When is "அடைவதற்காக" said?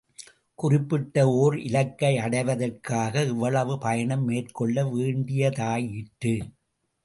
2.17-3.23